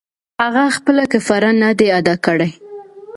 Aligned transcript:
هغه 0.41 0.63
خپله 0.77 1.03
کفاره 1.13 1.49
نه 1.61 1.69
ده 1.77 1.85
اداء 1.99 2.17
کړې. 2.25 2.49